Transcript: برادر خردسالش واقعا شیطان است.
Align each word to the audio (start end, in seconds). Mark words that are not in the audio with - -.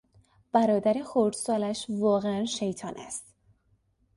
برادر 0.51 0.95
خردسالش 1.05 1.85
واقعا 1.89 2.45
شیطان 2.45 2.93
است. 2.97 3.33